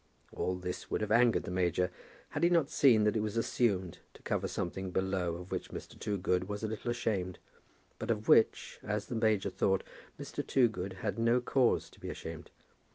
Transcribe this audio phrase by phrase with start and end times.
[0.33, 1.91] All this would have angered the major,
[2.29, 5.95] had he not seen that it was assumed to cover something below of which Mr.
[5.99, 7.37] Toogood was a little ashamed,
[7.99, 9.83] but of which, as the major thought,
[10.19, 10.43] Mr.
[10.43, 12.49] Toogood had no cause to be ashamed.